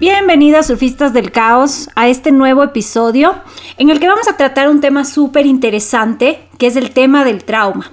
[0.00, 3.34] Bienvenidas surfistas del caos a este nuevo episodio
[3.78, 7.42] en el que vamos a tratar un tema súper interesante que es el tema del
[7.42, 7.90] trauma.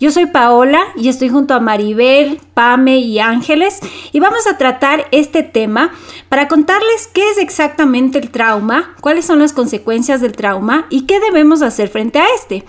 [0.00, 3.78] Yo soy Paola y estoy junto a Maribel, Pame y Ángeles
[4.10, 5.92] y vamos a tratar este tema
[6.28, 11.20] para contarles qué es exactamente el trauma, cuáles son las consecuencias del trauma y qué
[11.20, 12.64] debemos hacer frente a este.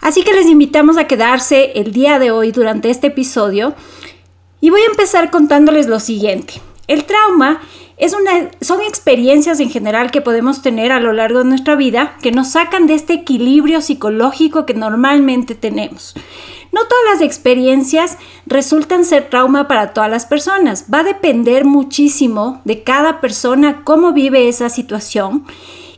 [0.00, 3.74] Así que les invitamos a quedarse el día de hoy durante este episodio
[4.62, 6.62] y voy a empezar contándoles lo siguiente.
[6.86, 7.60] El trauma
[7.96, 12.16] es una, son experiencias en general que podemos tener a lo largo de nuestra vida
[12.22, 16.14] que nos sacan de este equilibrio psicológico que normalmente tenemos.
[16.72, 20.86] No todas las experiencias resultan ser trauma para todas las personas.
[20.92, 25.44] Va a depender muchísimo de cada persona cómo vive esa situación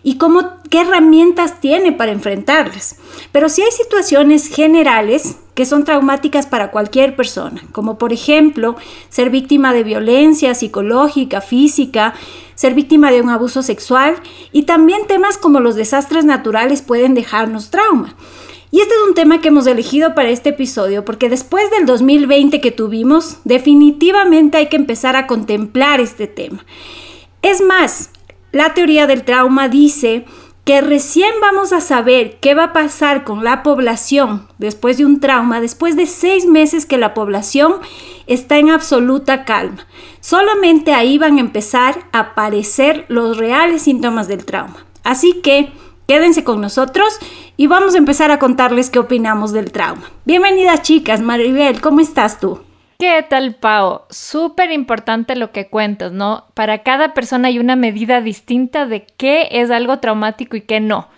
[0.06, 2.94] y cómo, qué herramientas tiene para enfrentarlas.
[3.32, 8.76] Pero si hay situaciones generales que son traumáticas para cualquier persona, como por ejemplo
[9.08, 12.14] ser víctima de violencia psicológica, física,
[12.54, 14.14] ser víctima de un abuso sexual
[14.52, 18.14] y también temas como los desastres naturales pueden dejarnos trauma.
[18.70, 22.60] Y este es un tema que hemos elegido para este episodio porque después del 2020
[22.60, 26.64] que tuvimos, definitivamente hay que empezar a contemplar este tema.
[27.42, 28.10] Es más,
[28.52, 30.24] la teoría del trauma dice
[30.66, 35.20] que recién vamos a saber qué va a pasar con la población después de un
[35.20, 37.74] trauma, después de seis meses que la población
[38.26, 39.86] está en absoluta calma.
[40.18, 44.84] Solamente ahí van a empezar a aparecer los reales síntomas del trauma.
[45.04, 45.70] Así que
[46.08, 47.16] quédense con nosotros
[47.56, 50.10] y vamos a empezar a contarles qué opinamos del trauma.
[50.24, 52.65] Bienvenidas chicas, Maribel, ¿cómo estás tú?
[52.98, 54.02] ¿Qué tal, Pau?
[54.08, 56.46] Súper importante lo que cuentas, ¿no?
[56.54, 61.08] Para cada persona hay una medida distinta de qué es algo traumático y qué no.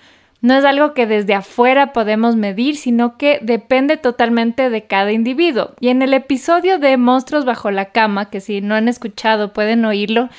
[0.40, 5.70] No es algo que desde afuera podemos medir, sino que depende totalmente de cada individuo.
[5.78, 9.84] Y en el episodio de Monstruos bajo la cama, que si no han escuchado pueden
[9.84, 10.30] oírlo,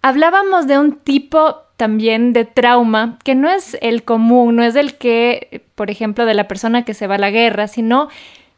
[0.00, 4.96] hablábamos de un tipo también de trauma que no es el común, no es el
[4.96, 8.08] que, por ejemplo, de la persona que se va a la guerra, sino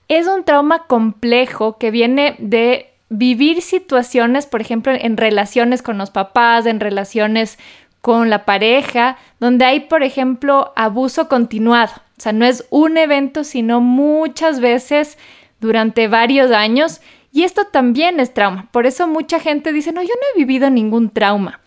[0.09, 6.10] es un trauma complejo que viene de vivir situaciones, por ejemplo, en relaciones con los
[6.10, 7.59] papás, en relaciones
[8.00, 11.93] con la pareja, donde hay, por ejemplo, abuso continuado.
[12.19, 15.19] O sea, no es un evento, sino muchas veces
[15.60, 17.00] durante varios años.
[17.32, 18.69] Y esto también es trauma.
[18.72, 21.60] Por eso mucha gente dice, no, yo no he vivido ningún trauma.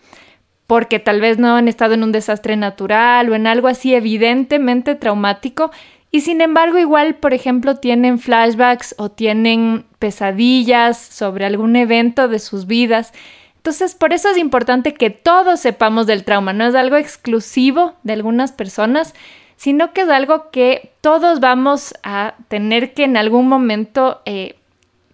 [0.66, 4.94] Porque tal vez no han estado en un desastre natural o en algo así evidentemente
[4.94, 5.70] traumático
[6.10, 12.38] y sin embargo, igual, por ejemplo, tienen flashbacks o tienen pesadillas sobre algún evento de
[12.38, 13.12] sus vidas.
[13.56, 16.54] Entonces, por eso es importante que todos sepamos del trauma.
[16.54, 19.14] No es algo exclusivo de algunas personas,
[19.56, 24.56] sino que es algo que todos vamos a tener que en algún momento eh,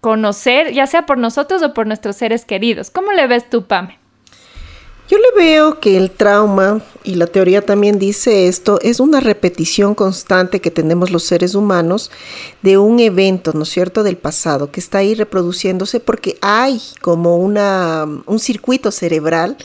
[0.01, 2.91] conocer, ya sea por nosotros o por nuestros seres queridos.
[2.91, 3.99] ¿Cómo le ves tú, Pame?
[5.07, 9.95] Yo le veo que el trauma, y la teoría también dice esto, es una repetición
[9.95, 12.11] constante que tenemos los seres humanos
[12.63, 17.37] de un evento, ¿no es cierto?, del pasado, que está ahí reproduciéndose porque hay como
[17.37, 19.59] una, un circuito cerebral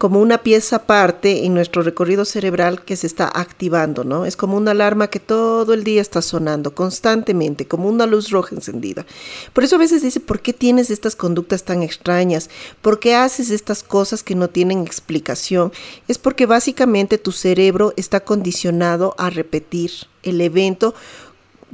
[0.00, 4.24] como una pieza aparte en nuestro recorrido cerebral que se está activando, ¿no?
[4.24, 8.54] Es como una alarma que todo el día está sonando constantemente, como una luz roja
[8.54, 9.04] encendida.
[9.52, 12.48] Por eso a veces dice, ¿por qué tienes estas conductas tan extrañas?
[12.80, 15.70] ¿Por qué haces estas cosas que no tienen explicación?
[16.08, 19.90] Es porque básicamente tu cerebro está condicionado a repetir
[20.22, 20.94] el evento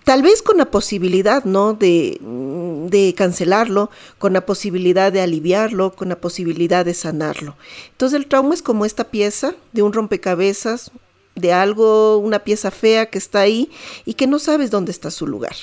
[0.07, 1.75] tal vez con la posibilidad, ¿no?
[1.75, 7.57] De, mm, de, cancelarlo, con la posibilidad de aliviarlo, con la posibilidad de sanarlo.
[7.91, 10.93] Entonces el trauma es como esta pieza de un rompecabezas,
[11.35, 13.69] de algo, una pieza fea que está ahí
[14.05, 15.57] y que no sabes dónde está su lugar.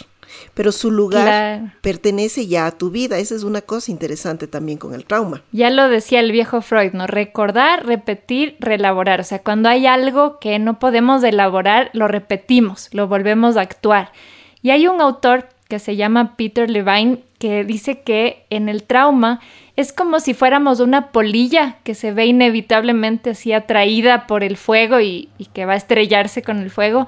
[0.53, 3.18] Pero su lugar pertenece ya a tu vida.
[3.18, 5.41] Esa es una cosa interesante también con el trauma.
[5.51, 7.07] Ya lo decía el viejo Freud, ¿no?
[7.07, 9.19] Recordar, repetir, reelaborar.
[9.19, 14.12] O sea, cuando hay algo que no podemos elaborar, lo repetimos, lo volvemos a actuar.
[14.62, 19.39] Y hay un autor que se llama Peter Levine que dice que en el trauma
[19.75, 25.00] es como si fuéramos una polilla que se ve inevitablemente así atraída por el fuego
[25.00, 27.07] y, y que va a estrellarse con el fuego,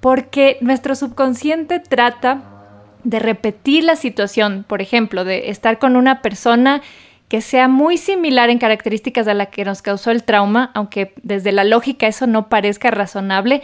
[0.00, 2.57] porque nuestro subconsciente trata
[3.04, 6.82] de repetir la situación, por ejemplo, de estar con una persona
[7.28, 11.52] que sea muy similar en características a la que nos causó el trauma, aunque desde
[11.52, 13.62] la lógica eso no parezca razonable,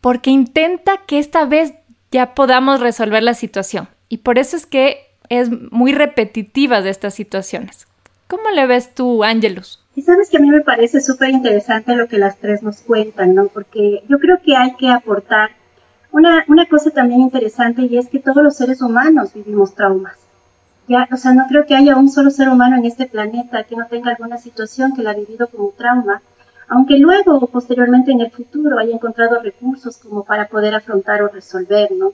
[0.00, 1.74] porque intenta que esta vez
[2.10, 3.88] ya podamos resolver la situación.
[4.08, 7.86] Y por eso es que es muy repetitiva de estas situaciones.
[8.28, 9.84] ¿Cómo le ves tú, Ángelus?
[9.94, 13.34] Y sabes que a mí me parece súper interesante lo que las tres nos cuentan,
[13.34, 13.46] ¿no?
[13.46, 15.50] Porque yo creo que hay que aportar
[16.16, 20.16] una, cosa también interesante y es que todos los seres humanos vivimos traumas.
[20.88, 23.76] Ya, o sea, no creo que haya un solo ser humano en este planeta que
[23.76, 26.22] no tenga alguna situación que la ha vivido como trauma,
[26.68, 31.28] aunque luego o posteriormente en el futuro haya encontrado recursos como para poder afrontar o
[31.28, 32.12] resolver, ¿no?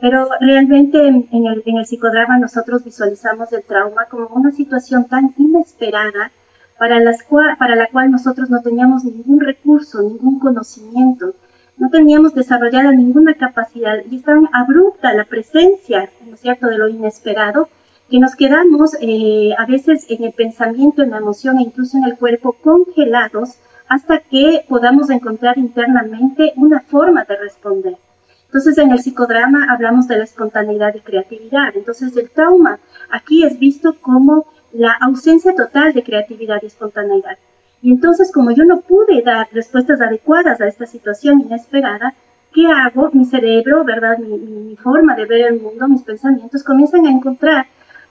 [0.00, 5.34] Pero realmente en, el, en el psicodrama nosotros visualizamos el trauma como una situación tan
[5.36, 6.30] inesperada
[6.78, 7.18] para, las
[7.58, 11.34] para la cual nosotros no teníamos ningún recurso, ningún conocimiento,
[11.82, 16.86] no teníamos desarrollada ninguna capacidad y es tan abrupta la presencia, ¿no cierto?, de lo
[16.86, 17.68] inesperado,
[18.08, 22.04] que nos quedamos eh, a veces en el pensamiento, en la emoción e incluso en
[22.04, 23.56] el cuerpo congelados
[23.88, 27.96] hasta que podamos encontrar internamente una forma de responder.
[28.44, 31.74] Entonces, en el psicodrama hablamos de la espontaneidad y creatividad.
[31.74, 32.78] Entonces, el trauma
[33.10, 37.38] aquí es visto como la ausencia total de creatividad y espontaneidad.
[37.82, 42.14] Y entonces, como yo no pude dar respuestas adecuadas a esta situación inesperada,
[42.54, 43.10] ¿qué hago?
[43.12, 44.18] Mi cerebro, ¿verdad?
[44.18, 47.66] Mi, forma de ver el mundo, mis pensamientos comienzan a encontrar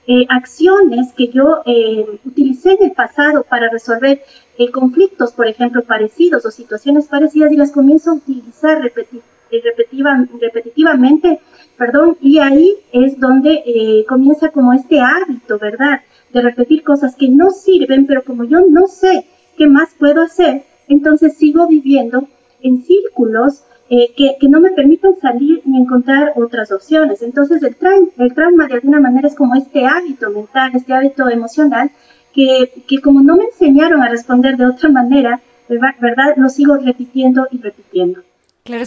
[0.08, 4.22] eh, acciones que yo eh, utilicé en el pasado para resolver
[4.58, 9.22] eh, conflictos, por ejemplo, parecidos o situaciones parecidas y las comienzo a utilizar, repetir
[9.60, 11.40] repetitiva, repetitivamente,
[11.78, 16.02] perdón, y ahí es donde eh, comienza como este hábito, ¿verdad?
[16.32, 19.26] De repetir cosas que no sirven, pero como yo no sé
[19.62, 22.28] qué más puedo hacer, entonces sigo viviendo
[22.64, 23.62] en círculos
[23.92, 27.22] eh, que, no me permiten salir ni encontrar otras opciones.
[27.22, 31.92] Entonces el trauma de alguna manera es como este hábito mental, este hábito emocional,
[32.34, 36.34] que, que como no me enseñaron a responder de otra manera, ¿verdad?
[36.38, 38.24] Lo sigo repitiendo y repitiendo.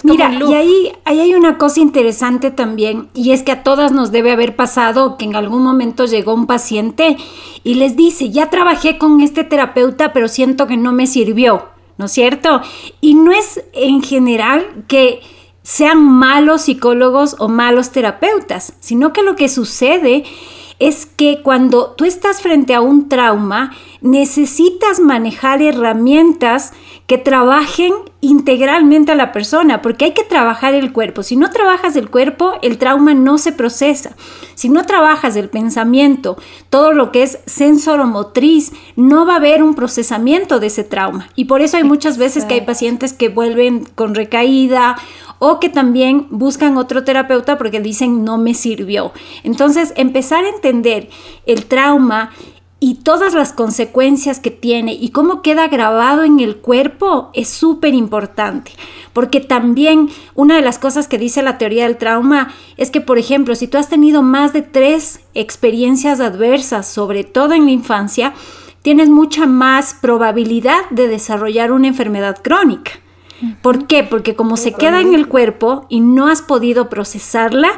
[0.05, 4.13] Mira, y ahí, ahí hay una cosa interesante también, y es que a todas nos
[4.13, 7.17] debe haber pasado que en algún momento llegó un paciente
[7.65, 12.05] y les dice, ya trabajé con este terapeuta, pero siento que no me sirvió, ¿no
[12.05, 12.61] es cierto?
[13.01, 15.21] Y no es en general que
[15.63, 20.23] sean malos psicólogos o malos terapeutas, sino que lo que sucede
[20.79, 26.73] es que cuando tú estás frente a un trauma, necesitas manejar herramientas
[27.07, 27.93] que trabajen
[28.23, 31.23] integralmente a la persona, porque hay que trabajar el cuerpo.
[31.23, 34.17] Si no trabajas el cuerpo, el trauma no se procesa.
[34.55, 36.39] Si no trabajas el pensamiento,
[36.71, 41.29] todo lo que es sensoromotriz, no va a haber un procesamiento de ese trauma.
[41.35, 44.97] Y por eso hay muchas veces que hay pacientes que vuelven con recaída
[45.39, 49.13] o que también buscan otro terapeuta porque dicen no me sirvió.
[49.43, 51.11] Entonces, empezar a entender
[51.45, 52.31] el trauma
[52.85, 57.95] y todas las consecuencias que tiene y cómo queda grabado en el cuerpo es súper
[57.95, 58.73] importante.
[59.15, 63.17] Porque también una de las cosas que dice la teoría del trauma es que, por
[63.17, 68.35] ejemplo, si tú has tenido más de tres experiencias adversas, sobre todo en la infancia,
[68.83, 72.93] tienes mucha más probabilidad de desarrollar una enfermedad crónica.
[73.63, 74.03] ¿Por qué?
[74.03, 77.71] Porque como se queda en el cuerpo y no has podido procesarla,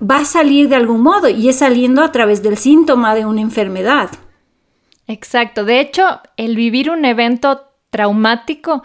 [0.00, 3.42] va a salir de algún modo y es saliendo a través del síntoma de una
[3.42, 4.08] enfermedad.
[5.06, 5.64] Exacto.
[5.64, 8.82] De hecho, el vivir un evento traumático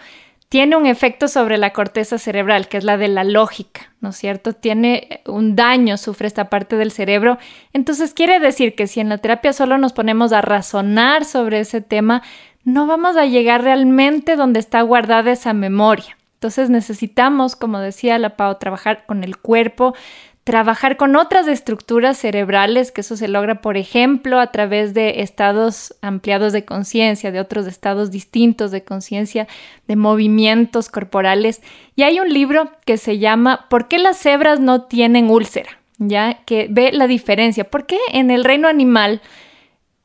[0.49, 4.15] tiene un efecto sobre la corteza cerebral, que es la de la lógica, ¿no es
[4.15, 4.53] cierto?
[4.53, 7.37] Tiene un daño, sufre esta parte del cerebro.
[7.71, 11.81] Entonces quiere decir que si en la terapia solo nos ponemos a razonar sobre ese
[11.81, 12.23] tema,
[12.63, 16.17] no vamos a llegar realmente donde está guardada esa memoria.
[16.33, 19.93] Entonces necesitamos, como decía la Pau, trabajar con el cuerpo,
[20.43, 25.95] trabajar con otras estructuras cerebrales, que eso se logra, por ejemplo, a través de estados
[26.01, 29.47] ampliados de conciencia, de otros estados distintos de conciencia,
[29.87, 31.61] de movimientos corporales.
[31.95, 35.69] Y hay un libro que se llama ¿Por qué las cebras no tienen úlcera?
[35.97, 36.39] ¿Ya?
[36.45, 37.65] Que ve la diferencia.
[37.65, 39.21] ¿Por qué en el reino animal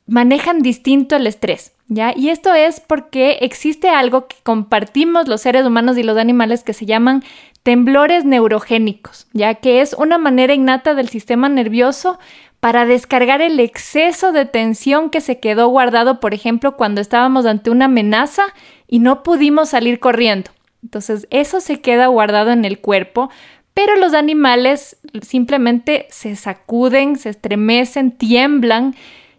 [0.07, 1.74] manejan distinto el estrés?
[2.17, 6.73] Y esto es porque existe algo que compartimos los seres humanos y los animales que
[6.73, 7.23] se llaman
[7.63, 12.19] temblores neurogénicos, ya que es una manera innata del sistema nervioso
[12.61, 17.71] para descargar el exceso de tensión que se quedó guardado, por ejemplo, cuando estábamos ante
[17.71, 18.45] una amenaza
[18.89, 20.51] y no pudimos salir corriendo.
[20.83, 23.31] Entonces, eso se queda guardado en el cuerpo,
[23.73, 28.95] pero los animales simplemente se sacuden, se estremecen, tiemblan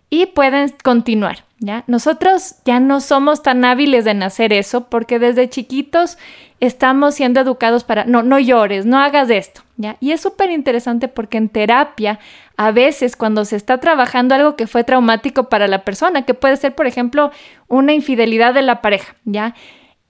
[0.10, 1.46] y pueden continuar.
[1.60, 1.84] ¿ya?
[1.88, 6.18] Nosotros ya no somos tan hábiles en hacer eso porque desde chiquitos
[6.60, 9.62] estamos siendo educados para, no, no llores, no hagas esto.
[9.78, 9.98] ¿ya?
[10.00, 12.20] Y es súper interesante porque en terapia,
[12.58, 16.58] a veces cuando se está trabajando algo que fue traumático para la persona, que puede
[16.58, 17.32] ser, por ejemplo,
[17.68, 19.56] una infidelidad de la pareja, ¿ya?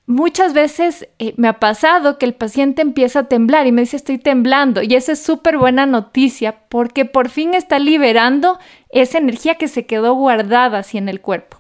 [0.08, 3.98] Muchas veces eh, me ha pasado que el paciente empieza a temblar y me dice
[3.98, 8.60] estoy temblando y esa es súper buena noticia porque por fin está liberando
[8.90, 11.58] esa energía que se quedó guardada así en el cuerpo.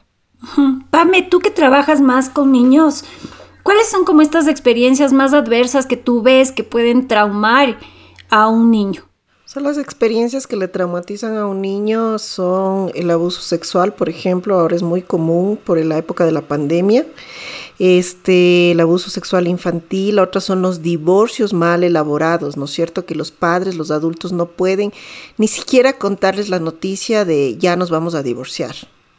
[0.91, 3.03] Pame, tú que trabajas más con niños,
[3.63, 7.77] ¿cuáles son como estas experiencias más adversas que tú ves que pueden traumar
[8.29, 9.03] a un niño?
[9.45, 14.59] Son las experiencias que le traumatizan a un niño son el abuso sexual, por ejemplo,
[14.59, 17.05] ahora es muy común por la época de la pandemia
[17.79, 23.05] este, el abuso sexual infantil, otras son los divorcios mal elaborados, ¿no es cierto?
[23.05, 24.93] Que los padres, los adultos no pueden
[25.37, 28.75] ni siquiera contarles la noticia de ya nos vamos a divorciar.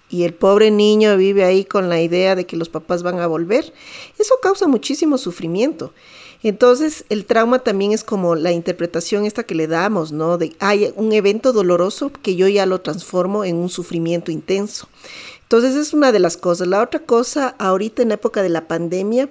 [0.08, 3.26] Y el pobre niño vive ahí con la idea de que los papás van a
[3.26, 3.72] volver.
[4.18, 5.92] Eso causa muchísimo sufrimiento.
[6.42, 10.38] Entonces, el trauma también es como la interpretación esta que le damos, ¿no?
[10.38, 14.88] De hay un evento doloroso que yo ya lo transformo en un sufrimiento intenso.
[15.46, 16.66] Entonces es una de las cosas.
[16.66, 19.28] La otra cosa, ahorita en época de la pandemia,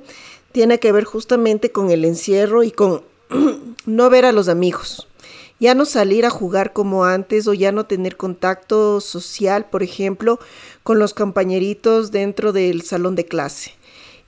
[0.53, 3.03] tiene que ver justamente con el encierro y con
[3.85, 5.09] no ver a los amigos.
[5.59, 10.39] Ya no salir a jugar como antes o ya no tener contacto social, por ejemplo,
[10.83, 13.73] con los compañeritos dentro del salón de clase.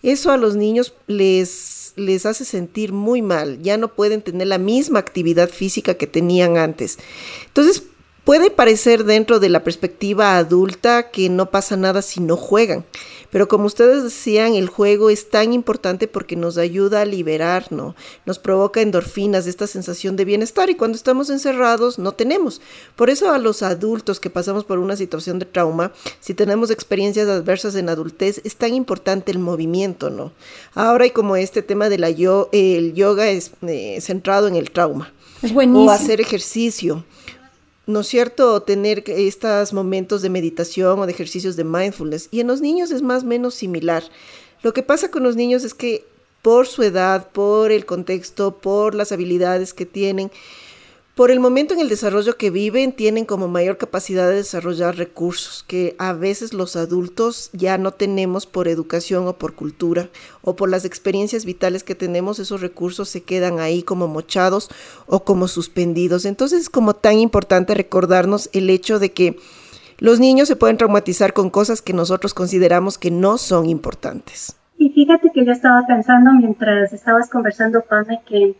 [0.03, 3.61] Eso a los niños les, les hace sentir muy mal.
[3.61, 6.99] Ya no pueden tener la misma actividad física que tenían antes.
[7.47, 7.83] Entonces,
[8.27, 12.83] Puede parecer dentro de la perspectiva adulta que no pasa nada si no juegan,
[13.31, 18.37] pero como ustedes decían, el juego es tan importante porque nos ayuda a liberarnos, nos
[18.37, 22.59] provoca endorfinas, esta sensación de bienestar y cuando estamos encerrados no tenemos.
[22.97, 27.29] Por eso a los adultos que pasamos por una situación de trauma, si tenemos experiencias
[27.29, 30.33] adversas en adultez, es tan importante el movimiento, ¿no?
[30.73, 34.71] Ahora y como este tema de la yo, el yoga es eh, centrado en el
[34.71, 35.13] trauma.
[35.41, 35.85] Es buenísimo.
[35.85, 37.05] O hacer ejercicio
[37.87, 42.27] ¿no es cierto?, tener estos momentos de meditación o de ejercicios de mindfulness.
[42.29, 44.03] Y en los niños es más o menos similar.
[44.61, 46.05] Lo que pasa con los niños es que
[46.41, 50.31] por su edad, por el contexto, por las habilidades que tienen,
[51.17, 55.65] por el momento en el desarrollo que viven, tienen como mayor capacidad de desarrollar recursos
[55.67, 60.09] que a veces los adultos ya no tenemos por educación o por cultura
[60.43, 64.69] o por las experiencias vitales que tenemos, esos recursos se quedan ahí como mochados
[65.07, 66.23] o como suspendidos.
[66.23, 69.39] Entonces es como tan importante recordarnos el hecho de que
[69.97, 74.55] los niños se pueden traumatizar con cosas que nosotros consideramos que no son importantes.
[74.77, 78.55] Y fíjate que yo estaba pensando mientras estabas conversando, Pame, que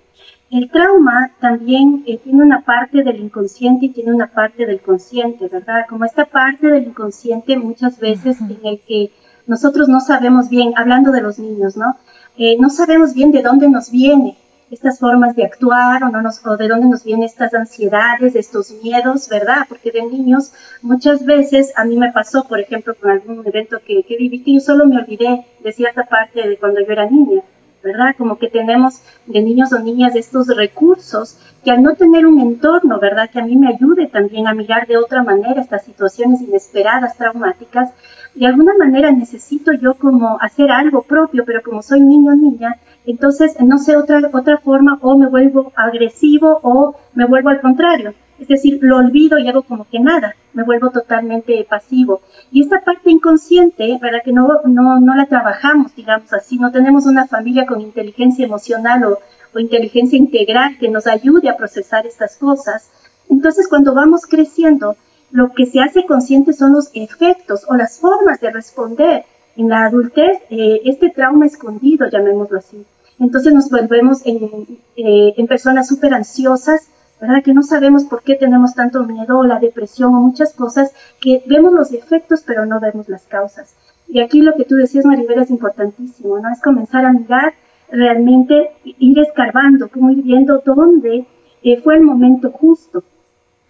[0.50, 5.50] el trauma también eh, tiene una parte del inconsciente y tiene una parte del consciente,
[5.50, 5.86] ¿verdad?
[5.90, 9.12] Como esta parte del inconsciente muchas veces en el que
[9.46, 11.98] nosotros no sabemos bien, hablando de los niños, ¿no?
[12.38, 14.38] Eh, no sabemos bien de dónde nos viene
[14.72, 18.74] estas formas de actuar o, no nos, o de dónde nos vienen estas ansiedades, estos
[18.84, 19.66] miedos, ¿verdad?
[19.68, 24.04] Porque de niños muchas veces a mí me pasó, por ejemplo, con algún evento que,
[24.04, 27.44] que viví, que yo solo me olvidé de cierta parte de cuando yo era niña
[27.88, 28.16] ¿verdad?
[28.18, 33.00] Como que tenemos de niños o niñas estos recursos que al no tener un entorno,
[33.00, 33.30] ¿verdad?
[33.32, 37.92] Que a mí me ayude también a mirar de otra manera estas situaciones inesperadas, traumáticas,
[38.36, 42.76] de alguna manera necesito yo como hacer algo propio, pero como soy niño o niña,
[43.06, 48.14] entonces no sé otra, otra forma o me vuelvo agresivo o me vuelvo al contrario.
[48.40, 52.22] Es decir, lo olvido y hago como que nada, me vuelvo totalmente pasivo.
[52.52, 54.22] Y esta parte inconsciente, ¿verdad?
[54.24, 59.04] Que no, no, no la trabajamos, digamos así, no tenemos una familia con inteligencia emocional
[59.06, 59.20] o,
[59.54, 62.92] o inteligencia integral que nos ayude a procesar estas cosas.
[63.30, 64.96] Entonces, cuando vamos creciendo,
[65.32, 69.26] lo que se hace consciente son los efectos o las formas de responder.
[69.56, 72.86] En la adultez, eh, este trauma escondido, llamémoslo así.
[73.20, 76.90] Entonces nos volvemos en, eh, en personas súper ansiosas,
[77.20, 77.44] ¿verdad?
[77.44, 81.44] Que no sabemos por qué tenemos tanto miedo o la depresión o muchas cosas, que
[81.48, 83.76] vemos los efectos pero no vemos las causas.
[84.08, 86.50] Y aquí lo que tú decías, Maribel, es importantísimo, ¿no?
[86.52, 87.54] Es comenzar a mirar
[87.92, 91.26] realmente, ir escarbando, como ir viendo dónde
[91.64, 93.04] eh, fue el momento justo.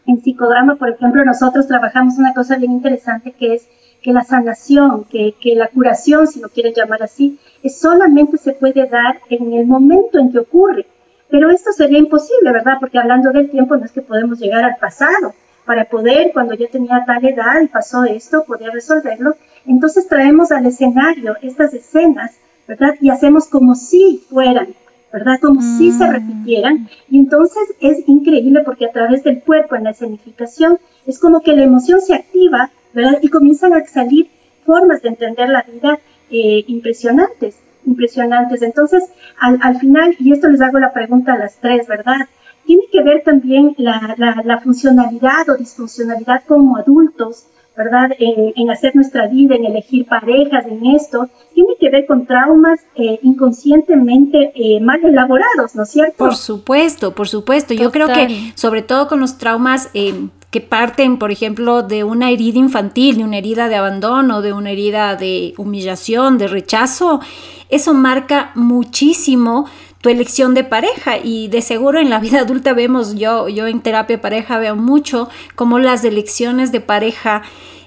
[0.05, 3.67] En psicodrama, por ejemplo, nosotros trabajamos una cosa bien interesante que es
[4.01, 9.19] que la sanación, que, la curación, si lo quieren llamar así, solamente se puede dar
[9.29, 10.85] en el momento en que ocurre.
[11.29, 12.77] Pero esto sería imposible, ¿verdad?
[12.79, 15.33] Porque hablando del tiempo no es que podemos llegar al pasado
[15.65, 19.35] para poder, cuando yo tenía tal edad y pasó esto, poder resolverlo.
[19.65, 22.95] Entonces traemos al escenario estas escenas, ¿verdad?
[23.01, 24.69] Y hacemos como si fueran,
[25.11, 25.39] ¿verdad?
[25.41, 26.11] Como si se mm.
[26.11, 26.89] repitieran.
[27.09, 31.55] Y entonces es increíble porque a través del cuerpo en la escenificación es como que
[31.55, 33.19] la emoción se activa ¿verdad?
[33.21, 34.27] Y comienzan a salir
[34.65, 35.99] formas de entender la vida
[36.31, 38.61] eh, impresionantes, impresionantes.
[38.61, 39.03] Entonces,
[39.39, 42.27] al, al, final, y esto les hago la pregunta a las tres, ¿verdad?
[42.65, 48.09] Tiene que ver también la, la, la funcionalidad o disfuncionalidad como adultos ¿verdad?
[48.17, 53.19] En, hacer nuestra vida, en elegir parejas, en esto, tiene que ver con traumas eh,
[53.21, 56.15] inconscientemente eh, mal elaborados, ¿no es cierto?
[56.17, 57.75] Por supuesto, por supuesto.
[57.75, 62.31] Yo creo que sobre todo con los traumas eh, que parten, por ejemplo, de una
[62.31, 67.21] herida infantil, de una herida de abandono, de una herida de humillación, de rechazo,
[67.69, 69.67] eso marca muchísimo
[70.01, 73.81] tu elección de pareja y de seguro en la vida adulta vemos, yo, yo en
[73.81, 77.41] terapia pareja veo mucho como las elecciones de pareja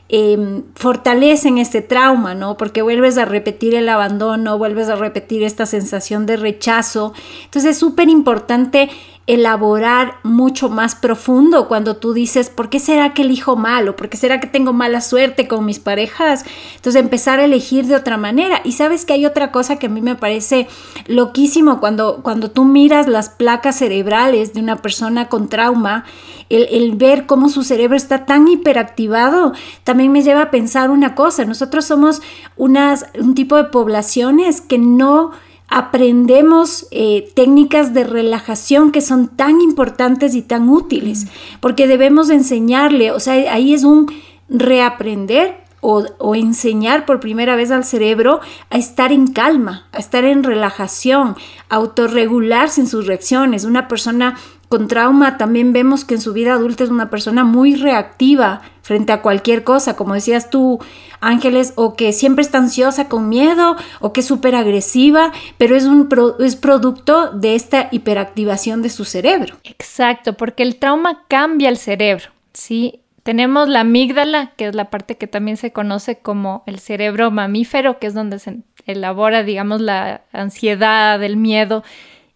[0.09, 2.57] em, fortalecen este trauma, ¿no?
[2.57, 7.13] Porque vuelves a repetir el abandono, vuelves a repetir esta sensación de rechazo.
[7.45, 8.91] Entonces es súper importante
[9.33, 13.89] elaborar mucho más profundo cuando tú dices, ¿por qué será que elijo mal?
[13.89, 16.45] ¿O por qué será que tengo mala suerte con mis parejas?
[16.75, 18.61] Entonces empezar a elegir de otra manera.
[18.65, 20.67] Y sabes que hay otra cosa que a mí me parece
[21.07, 26.05] loquísimo cuando, cuando tú miras las placas cerebrales de una persona con trauma,
[26.49, 29.53] el, el ver cómo su cerebro está tan hiperactivado,
[29.85, 32.21] también me lleva a pensar una cosa, nosotros somos
[32.57, 35.31] unas, un tipo de poblaciones que no
[35.71, 41.29] aprendemos eh, técnicas de relajación que son tan importantes y tan útiles,
[41.61, 44.13] porque debemos enseñarle, o sea, ahí es un
[44.49, 50.25] reaprender o, o, enseñar por primera vez al cerebro a estar en calma, a estar
[50.25, 51.37] en relajación,
[51.71, 53.65] a autorregularse en sus reacciones.
[53.65, 54.37] Una persona
[54.71, 59.13] con trauma también vemos que en su vida adulta es una persona muy reactiva frente
[59.13, 60.79] a cualquier cosa, como decías tú,
[61.21, 65.87] Ángeles, o que siempre está ansiosa con miedo, o que es súper agresiva, pero es,
[65.87, 66.09] un
[66.39, 69.57] es producto de esta hiperactivación de su cerebro.
[69.65, 73.01] Exacto, porque el trauma cambia el cerebro, ¿sí?
[73.25, 77.99] Tenemos la amígdala, que es la parte que también se conoce como el cerebro mamífero,
[77.99, 81.83] que es donde se elabora, digamos, la ansiedad, el miedo.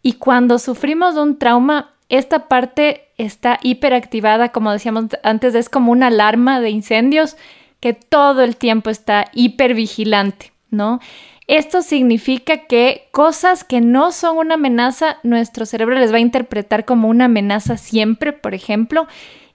[0.03, 6.09] Y cuando sufrimos un trauma, esta parte está hiperactivada, como decíamos antes, es como una
[6.09, 7.37] alarma de incendios
[7.81, 11.01] que todo el tiempo está hipervigilante, ¿no?
[11.47, 16.87] Esto significa que cosas que no son una amenaza, nuestro cerebro les va a interpretar
[16.87, 19.07] como una amenaza siempre, por ejemplo,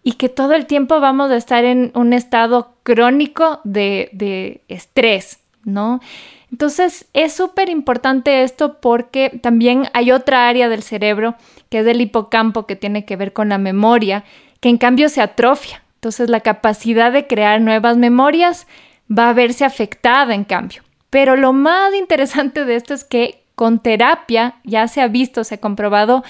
[0.03, 5.39] y que todo el tiempo vamos a estar en un estado crónico de, de estrés,
[5.65, 5.99] ¿no?
[6.51, 11.35] Entonces es súper importante esto porque también hay otra área del cerebro
[11.69, 14.23] que es el hipocampo que tiene que ver con la memoria,
[14.59, 15.83] que en cambio se atrofia.
[15.95, 18.67] Entonces la capacidad de crear nuevas memorias
[19.11, 20.83] va a verse afectada en cambio.
[21.09, 25.55] Pero lo más interesante de esto es que con terapia ya se ha visto, se
[25.55, 26.23] ha comprobado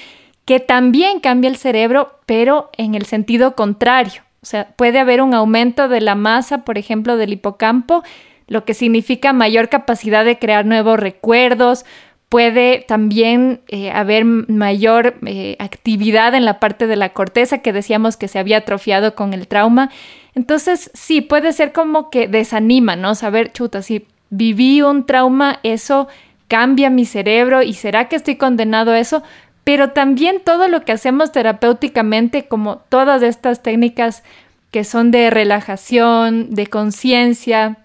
[0.46, 4.24] que también cambia el cerebro, pero en el sentido contrario.
[4.42, 8.04] O sea, puede haber un aumento de la masa, por ejemplo, del hipocampo,
[8.50, 11.86] lo que significa mayor capacidad de crear nuevos recuerdos,
[12.30, 18.18] puede también eh, haber mayor eh, actividad en la parte de la corteza que decíamos
[18.18, 19.90] que se había atrofiado con el trauma.
[20.36, 23.16] Entonces, sí, puede ser como que desanima, ¿no?
[23.16, 26.08] Saber, chuta, si viví un trauma, eso
[26.48, 29.24] cambia mi cerebro y será que estoy condenado a eso,
[29.64, 34.24] pero también todo lo que hacemos terapéuticamente, como todas estas técnicas
[34.72, 37.78] que son de relajación, de conciencia,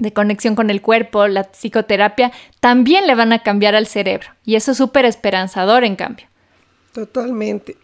[0.00, 4.28] de conexión con el cuerpo, la psicoterapia, también le van a cambiar al cerebro.
[4.44, 6.26] Y eso es súper esperanzador, en cambio.
[6.92, 7.76] Totalmente.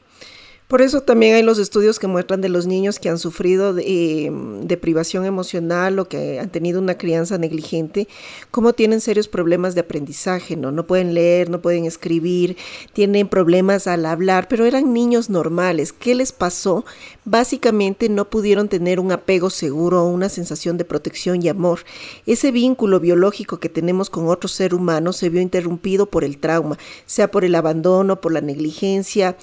[0.69, 3.85] Por eso también hay los estudios que muestran de los niños que han sufrido de,
[4.27, 8.09] eh, privación emocional o que han tenido una crianza negligente,
[8.51, 10.73] cómo tienen serios problemas de aprendizaje, ¿no?
[10.73, 12.57] No pueden leer, no pueden escribir,
[12.93, 15.93] tienen problemas al hablar, pero eran niños normales.
[15.93, 16.85] ¿Qué les pasó?
[17.25, 21.81] Básicamente no pudieron tener un apego seguro o una sensación de protección y amor.
[22.27, 26.77] Ese vínculo biológico que tenemos con otro ser humano se vio interrumpido por el trauma,
[27.07, 29.37] sea por el abandono, por la negligencia,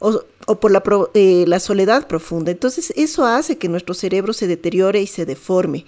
[0.00, 0.82] o, por la,
[1.14, 2.50] eh, la soledad profunda.
[2.50, 5.84] Entonces eso hace que nuestro cerebro se deteriore y se deforme.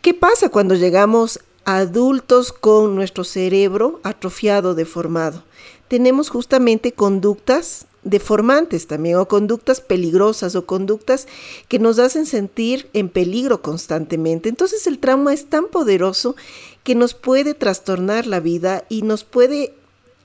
[0.00, 5.44] ¿Qué pasa cuando llegamos adultos con nuestro cerebro atrofiado, deformado?
[5.88, 11.26] Tenemos justamente conductas deformantes también o conductas peligrosas o conductas
[11.66, 14.48] que nos hacen sentir en peligro constantemente.
[14.48, 16.36] Entonces el trauma es tan poderoso
[16.84, 19.74] que nos puede trastornar la vida y nos puede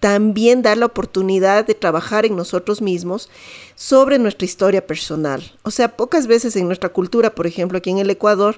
[0.04, 3.30] también dar la oportunidad de trabajar en nosotros mismos
[3.74, 5.54] sobre nuestra historia personal.
[5.64, 8.58] O sea, pocas veces en nuestra cultura, por ejemplo, aquí en el Ecuador,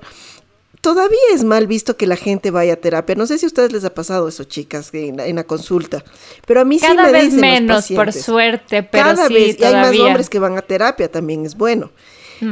[0.81, 3.13] todavía es mal visto que la gente vaya a terapia.
[3.13, 6.03] No sé si a ustedes les ha pasado eso, chicas, en la, consulta.
[6.47, 9.75] Pero a mí sí me vez menos, por suerte, pero Cada sí, vez, y hay
[9.75, 11.91] más hombres que van a terapia, también es bueno.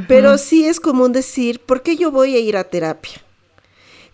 [0.07, 3.23] Pero sí es común decir, ¿por qué yo voy a ir a terapia?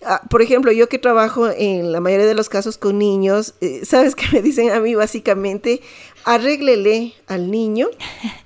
[0.05, 3.81] Ah, por ejemplo, yo que trabajo en la mayoría de los casos con niños, eh,
[3.83, 5.81] ¿sabes qué me dicen a mí básicamente?
[6.23, 7.89] Arréglele al niño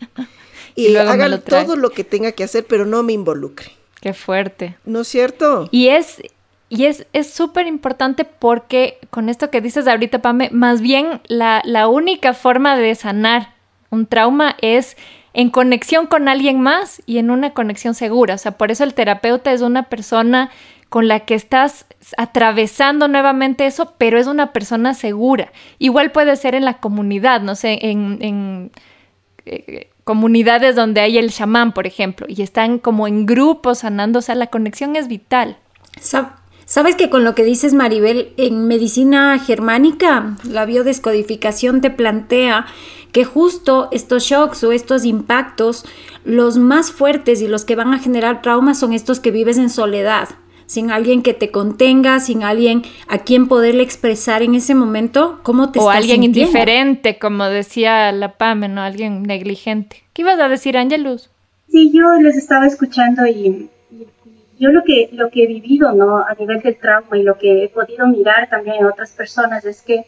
[0.75, 3.71] y, haga todo lo que tenga que hacer, pero no me involucre.
[4.01, 4.77] Qué fuerte.
[4.85, 5.69] ¿No es cierto?
[5.71, 6.21] Y es
[6.69, 11.87] y es súper importante porque con esto que dices ahorita, Pame, más bien la, la
[11.87, 13.53] única forma de sanar
[13.91, 14.97] un trauma es
[15.33, 18.33] en conexión con alguien más y en una conexión segura.
[18.33, 20.49] O sea, por eso el terapeuta es una persona
[20.93, 25.51] con la que estás atravesando nuevamente eso, pero es una persona segura.
[25.79, 28.69] Igual puede ser en la comunidad, no sé, en,
[29.47, 34.21] eh, comunidades donde hay el chamán, por ejemplo, y están como en grupos sanando, o
[34.21, 35.57] sea, la conexión es vital.
[36.65, 42.67] Sabes que con lo que dices, Maribel, en medicina germánica, la biodescodificación te plantea
[43.11, 45.85] que justo estos shocks o estos impactos,
[46.23, 49.71] los más fuertes y los que van a generar traumas son estos que vives en
[49.71, 50.29] soledad
[50.65, 55.71] sin alguien que te contenga, sin alguien a quien poderle expresar en ese momento cómo
[55.71, 58.81] te o alguien indiferente, como decía la PAME, ¿no?
[58.81, 60.03] Alguien negligente.
[60.13, 61.29] ¿Qué ibas a decir, Angelus?
[61.69, 63.69] Sí, yo les estaba escuchando y,
[64.59, 66.17] yo lo que, lo que he vivido, ¿no?
[66.17, 69.81] A nivel del trauma y lo que he podido mirar también en otras personas es
[69.81, 70.05] que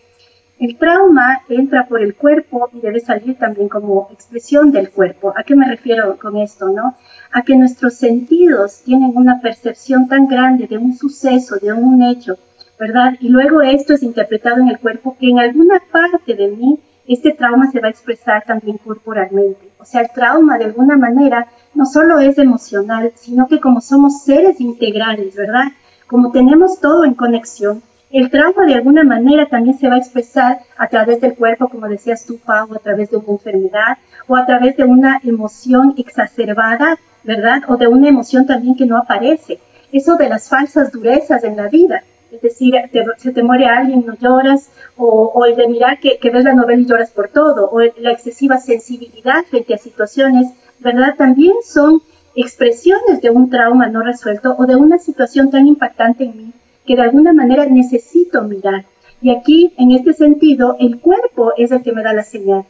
[0.59, 5.33] el trauma entra por el cuerpo y debe salir también como expresión del cuerpo.
[5.35, 6.95] ¿A qué me refiero con esto, no?
[7.37, 12.37] A que nuestros sentidos tienen una percepción tan grande de un suceso, de un hecho,
[12.79, 13.15] ¿verdad?
[13.19, 17.33] Y luego esto es interpretado en el cuerpo que en alguna parte de mí este
[17.33, 19.69] trauma se va a expresar también corporalmente.
[19.79, 24.23] O sea, el trauma de alguna manera no solo es emocional, sino que como somos
[24.23, 25.73] seres integrales, ¿verdad?
[26.07, 30.59] Como tenemos todo en conexión, el trauma de alguna manera también se va a expresar
[30.77, 34.45] a través del cuerpo, como decías tú, Pau, a través de una enfermedad o a
[34.45, 37.63] través de una emoción exacerbada, ¿verdad?
[37.67, 39.59] O de una emoción también que no aparece.
[39.91, 42.03] Eso de las falsas durezas en la vida.
[42.31, 42.75] Es decir,
[43.17, 46.85] se te muere alguien, no lloras, o, el de mirar que, ves la novela y
[46.85, 50.47] lloras por todo, o la excesiva sensibilidad frente a situaciones,
[50.79, 51.15] ¿verdad?
[51.17, 52.01] También son
[52.35, 56.53] expresiones de un trauma no resuelto o de una situación tan impactante en mí
[56.85, 58.85] que de alguna manera necesito mirar.
[59.21, 62.65] Y aquí, en este sentido, el cuerpo es el que me da la señal,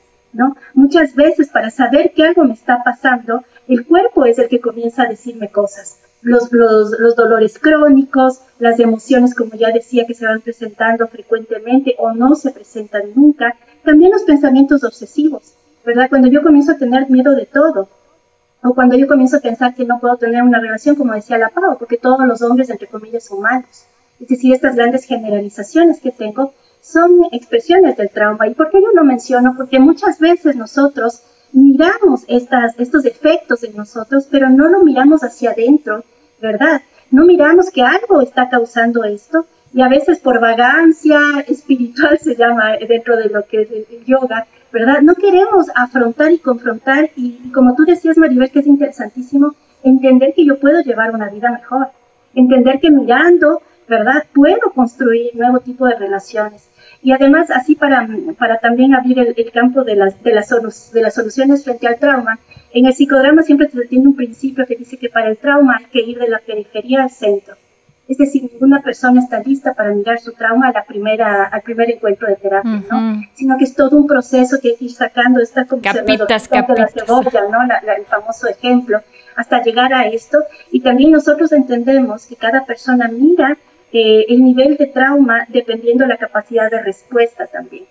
[0.74, 5.04] Muchas veces para saber que algo me está pasando, el cuerpo es el que comienza
[5.04, 6.00] a decirme cosas.
[6.21, 11.95] Los, los, los, dolores crónicos, las emociones, como ya decía, que se van presentando frecuentemente
[12.00, 15.54] o no se presentan nunca, también los pensamientos obsesivos,
[15.86, 16.10] ¿verdad?
[16.10, 17.88] Cuando yo comienzo a tener miedo de todo,
[18.63, 21.50] o cuando yo comienzo a pensar que no puedo tener una relación, como decía la
[21.50, 23.86] Pau, porque todos los hombres, entre comillas, son malos.
[24.19, 26.54] Es decir, estas grandes generalizaciones que tengo
[26.86, 28.48] son expresiones del trauma.
[28.48, 29.56] ¿Y por qué yo lo menciono?
[29.58, 31.21] Porque muchas veces nosotros
[31.52, 36.04] miramos estas, estos efectos en nosotros, pero no lo miramos hacia adentro,
[36.39, 36.82] ¿verdad?
[37.10, 42.78] No miramos que algo está causando esto y a veces por vagancia espiritual se llama
[42.88, 45.02] dentro de lo que es el yoga, ¿verdad?
[45.02, 50.34] No queremos afrontar y confrontar y, y como tú decías, Maribel, que es interesantísimo, entender
[50.36, 51.88] que yo puedo llevar una vida mejor,
[52.36, 54.26] entender que mirando ¿verdad?
[54.34, 56.69] Puedo construir nuevo tipo de relaciones.
[57.05, 60.49] Y además, así para, para también abrir el, campo de las, de, las
[60.91, 62.39] de las soluciones frente al trauma,
[62.73, 65.85] en el psicodrama siempre se tiene un principio que dice que para el trauma hay
[65.85, 67.53] que ir de la periferia al centro.
[68.07, 71.91] Es decir, ninguna persona está lista para mirar su trauma a la primera, al primer
[71.91, 73.21] encuentro de terapia, ¿no?
[73.35, 76.95] Sino que es todo un proceso que hay que ir sacando esta como capitas, capitas.
[76.95, 77.61] la cebolla, ¿no?
[77.97, 78.99] el famoso ejemplo,
[79.35, 80.39] hasta llegar a esto.
[80.71, 83.59] Y también nosotros entendemos que cada persona mira
[84.01, 87.86] el nivel de trauma dependiendo de la capacidad de respuesta también.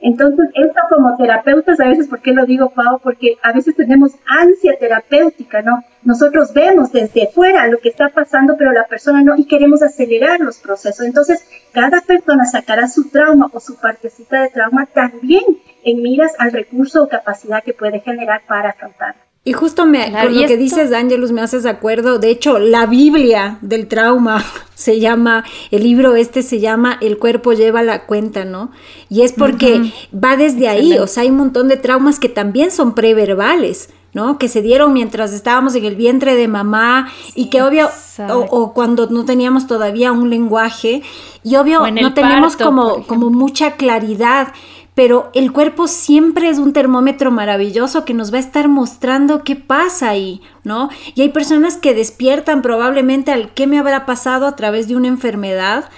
[0.00, 3.00] Entonces, esto como terapeutas, a veces, ¿por qué lo digo, Pau?
[3.02, 5.82] Porque a veces tenemos ansia terapéutica, ¿no?
[6.02, 10.40] Nosotros vemos desde fuera lo que está pasando, pero la persona no, y queremos acelerar
[10.40, 11.06] los procesos.
[11.06, 15.44] Entonces, cada persona sacará su trauma o su partecita de trauma también
[15.82, 19.25] en miras al recurso o capacidad que puede generar para afrontarlo.
[19.46, 22.18] Y justo me, con lo que dices, Ángelus, me haces de acuerdo.
[22.18, 27.52] De hecho, la Biblia del trauma se llama, el libro este se llama El cuerpo
[27.52, 28.72] lleva la cuenta, ¿no?
[29.08, 32.72] Y es porque va desde ahí, o sea, hay un montón de traumas que también
[32.72, 33.90] son preverbales.
[34.14, 34.38] ¿no?
[34.38, 37.90] Que se dieron mientras estábamos en el vientre de mamá y que obvio,
[38.30, 41.02] o, cuando no teníamos todavía un lenguaje,
[41.44, 44.54] y obvio no tenemos como, como mucha claridad
[44.96, 49.54] pero el cuerpo siempre es un termómetro maravilloso que nos va a estar mostrando qué
[49.54, 50.88] pasa ahí, ¿no?
[51.14, 55.08] Y hay personas que despiertan probablemente al qué me habrá pasado a través de una
[55.08, 55.90] enfermedad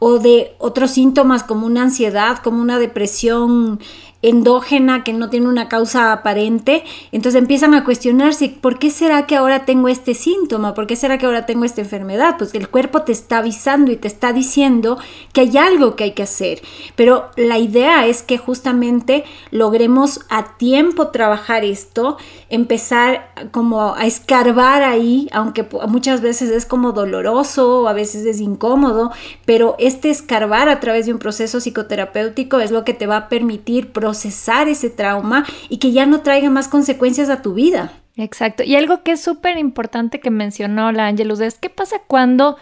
[0.00, 3.80] o de otros síntomas como una ansiedad, como una depresión
[4.22, 9.36] endógena que no tiene una causa aparente, entonces empiezan a cuestionarse, ¿por qué será que
[9.36, 10.74] ahora tengo este síntoma?
[10.74, 12.36] ¿Por qué será que ahora tengo esta enfermedad?
[12.38, 14.98] Pues el cuerpo te está avisando y te está diciendo
[15.32, 16.62] que hay algo que hay que hacer.
[16.94, 22.16] Pero la idea es que justamente logremos a tiempo trabajar esto,
[22.48, 28.40] empezar como a escarbar ahí, aunque muchas veces es como doloroso, o a veces es
[28.40, 29.10] incómodo,
[29.44, 33.28] pero este escarbar a través de un proceso psicoterapéutico es lo que te va a
[33.28, 37.92] permitir ese trauma y que ya no traiga más consecuencias a tu vida.
[38.16, 38.62] Exacto.
[38.62, 42.56] Y algo que es súper importante que mencionó la Angelus es qué pasa cuando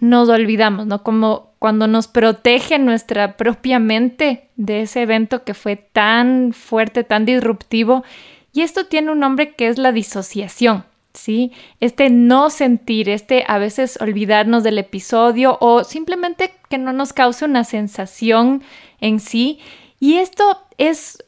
[0.00, 1.02] nos olvidamos, ¿no?
[1.02, 7.24] Como cuando nos protege nuestra propia mente de ese evento que fue tan fuerte, tan
[7.24, 8.04] disruptivo.
[8.52, 10.84] Y esto tiene un nombre que es la disociación.
[11.14, 11.52] ¿sí?
[11.80, 17.44] Este no sentir, este a veces olvidarnos del episodio o simplemente que no nos cause
[17.44, 18.62] una sensación
[19.00, 19.60] en sí.
[20.00, 21.18] Y esto es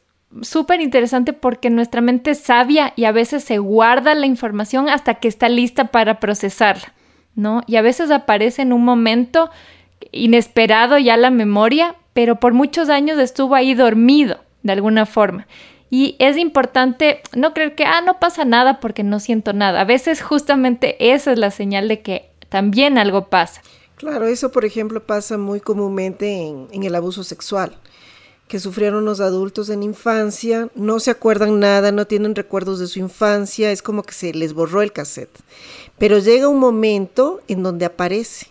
[0.41, 5.15] súper interesante porque nuestra mente es sabia y a veces se guarda la información hasta
[5.15, 6.93] que está lista para procesarla,
[7.35, 7.63] ¿no?
[7.65, 9.49] Y a veces aparece en un momento
[10.11, 15.47] inesperado ya la memoria, pero por muchos años estuvo ahí dormido de alguna forma.
[15.89, 19.81] Y es importante no creer que, ah, no pasa nada porque no siento nada.
[19.81, 23.61] A veces justamente esa es la señal de que también algo pasa.
[23.95, 27.77] Claro, eso por ejemplo pasa muy comúnmente en, en el abuso sexual
[28.47, 32.99] que sufrieron los adultos en infancia, no se acuerdan nada, no tienen recuerdos de su
[32.99, 35.37] infancia, es como que se les borró el cassette.
[35.97, 38.47] Pero llega un momento en donde aparece,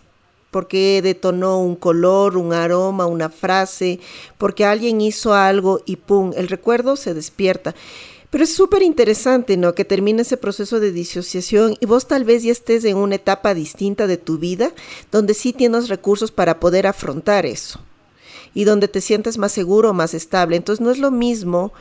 [0.51, 3.99] porque detonó un color, un aroma, una frase,
[4.37, 6.31] porque alguien hizo algo y ¡pum!
[6.35, 7.73] El recuerdo se despierta.
[8.29, 9.73] Pero es súper interesante, ¿no?
[9.73, 13.53] Que termine ese proceso de disociación y vos tal vez ya estés en una etapa
[13.53, 14.73] distinta de tu vida
[15.11, 17.79] donde sí tienes recursos para poder afrontar eso
[18.57, 20.55] y donde te sientes más seguro, más estable.
[20.55, 21.73] Entonces no es lo mismo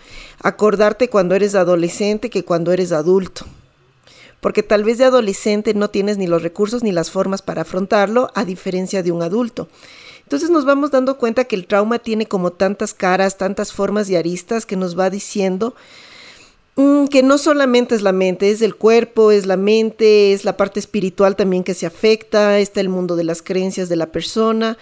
[0.43, 3.47] acordarte cuando eres adolescente que cuando eres adulto.
[4.43, 8.31] Porque tal vez de adolescente no tienes ni los recursos ni las formas para afrontarlo,
[8.35, 9.71] a diferencia de un adulto.
[10.25, 14.17] Entonces nos vamos dando cuenta que el trauma tiene como tantas caras, tantas formas y
[14.17, 15.75] aristas que nos va diciendo
[16.75, 20.59] mm, que no solamente es la mente, es el cuerpo, es la mente, es la
[20.59, 24.77] parte espiritual también que se afecta, está el mundo de las creencias de la persona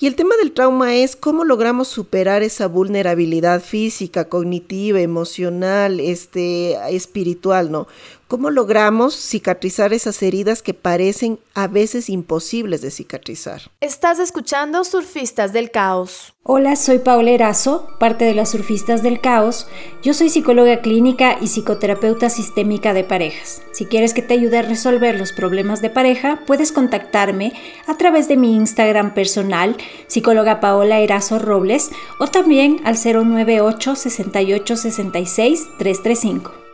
[0.00, 6.72] y el tema del trauma es cómo logramos superar esa vulnerabilidad física, cognitiva, emocional, este,
[6.96, 7.86] espiritual, ¿no?
[8.30, 13.72] ¿Cómo logramos cicatrizar esas heridas que parecen a veces imposibles de cicatrizar?
[13.80, 16.32] Estás escuchando Surfistas del Caos.
[16.44, 19.66] Hola, soy Paola Erazo, parte de las Surfistas del Caos.
[20.04, 23.62] Yo soy psicóloga clínica y psicoterapeuta sistémica de parejas.
[23.72, 27.52] Si quieres que te ayude a resolver los problemas de pareja, puedes contactarme
[27.88, 31.90] a través de mi Instagram personal, psicóloga Paola Erazo Robles,
[32.20, 36.69] o también al 098 68 66 335.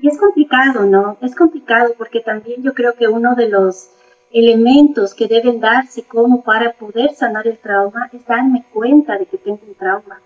[0.00, 1.18] Y es complicado, ¿no?
[1.20, 3.90] Es complicado porque también yo creo que uno de los
[4.32, 9.36] elementos que deben darse como para poder sanar el trauma es darme cuenta de que
[9.36, 10.20] tengo un trauma.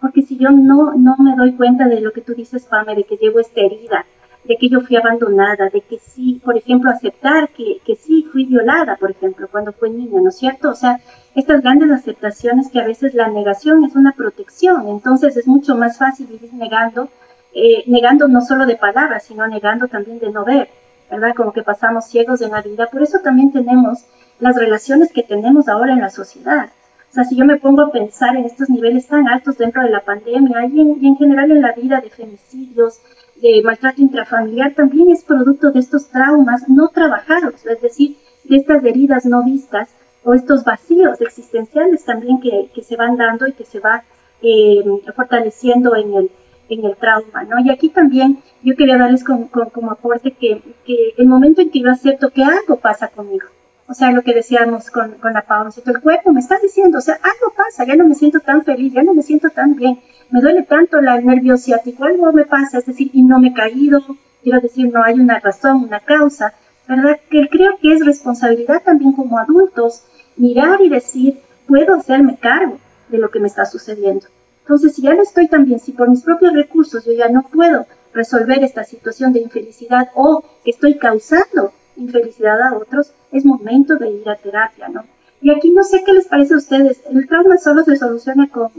[0.00, 3.04] Porque si yo no, no me doy cuenta de lo que tú dices, Pame, de
[3.04, 4.04] que llevo esta herida,
[4.44, 8.44] de que yo fui abandonada, de que sí, por ejemplo, aceptar que, que sí fui
[8.44, 10.70] violada, por ejemplo, cuando fue niña, ¿no es cierto?
[10.70, 11.00] O sea,
[11.34, 15.98] estas grandes aceptaciones que a veces la negación es una protección, entonces es mucho más
[15.98, 17.08] fácil vivir negando
[17.58, 20.68] eh, negando no solo de palabras, sino negando también de no ver,
[21.10, 21.34] ¿verdad?
[21.34, 22.86] Como que pasamos ciegos en la vida.
[22.92, 24.04] Por eso también tenemos
[24.40, 26.68] las relaciones que tenemos ahora en la sociedad.
[27.10, 29.88] O sea, si yo me pongo a pensar en estos niveles tan altos dentro de
[29.88, 33.00] la pandemia y en, general en la vida de femicidios,
[33.36, 38.84] de maltrato intrafamiliar, también es producto de estos traumas no trabajados, es decir, de estas
[38.84, 39.88] heridas no vistas
[40.24, 44.04] o estos vacíos existenciales también que, que se van dando y que se va
[44.42, 46.30] eh, fortaleciendo en el,
[46.68, 47.58] en el trauma, ¿no?
[47.60, 49.48] Y aquí también yo quería darles como,
[49.90, 53.46] aporte que, que, el momento en que yo acepto que algo pasa conmigo,
[53.88, 57.00] o sea, lo que decíamos con, con la pausa, el cuerpo me está diciendo, o
[57.00, 60.00] sea, algo pasa, ya no me siento tan feliz, ya no me siento tan bien,
[60.30, 63.54] me duele tanto la, nervio ciático, algo me pasa, es decir, y no me he
[63.54, 64.00] caído,
[64.42, 66.54] quiero decir, no hay una razón, una causa,
[66.88, 67.18] ¿verdad?
[67.30, 70.02] Que creo que es responsabilidad también como adultos
[70.36, 74.26] mirar y decir, puedo hacerme cargo de lo que me está sucediendo.
[74.66, 77.44] Entonces, si ya no estoy tan bien, si por mis propios recursos yo ya no
[77.44, 83.94] puedo resolver esta situación de infelicidad o que estoy causando infelicidad a otros, es momento
[83.94, 85.04] de ir a terapia, ¿no?
[85.40, 88.72] Y aquí no sé qué les parece a ustedes, ¿el trauma solo se soluciona con,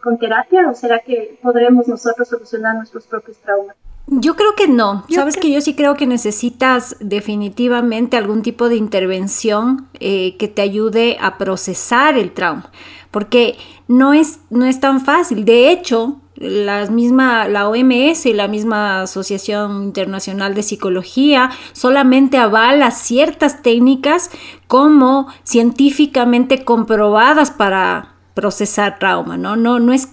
[0.00, 3.74] con terapia o será que podremos nosotros solucionar nuestros propios traumas?
[4.06, 5.04] Yo creo que no.
[5.08, 10.62] Sabes que yo sí creo que necesitas definitivamente algún tipo de intervención eh, que te
[10.62, 12.70] ayude a procesar el trauma,
[13.10, 13.56] porque
[13.88, 15.44] no es, no es tan fácil.
[15.44, 22.90] De hecho, la misma, la OMS y la misma Asociación Internacional de Psicología solamente avala
[22.90, 24.30] ciertas técnicas
[24.66, 29.56] como científicamente comprobadas para procesar trauma, ¿no?
[29.56, 30.08] No, no es